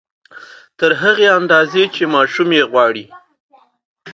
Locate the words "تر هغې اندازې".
0.79-1.83